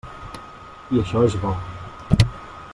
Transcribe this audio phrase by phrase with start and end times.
[0.95, 1.53] I això és bo.